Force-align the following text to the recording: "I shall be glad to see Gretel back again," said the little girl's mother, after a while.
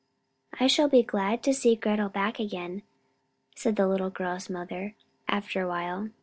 "I 0.59 0.65
shall 0.65 0.89
be 0.89 1.03
glad 1.03 1.43
to 1.43 1.53
see 1.53 1.75
Gretel 1.75 2.09
back 2.09 2.39
again," 2.39 2.81
said 3.55 3.75
the 3.75 3.87
little 3.87 4.09
girl's 4.09 4.49
mother, 4.49 4.95
after 5.29 5.61
a 5.61 5.67
while. 5.67 6.09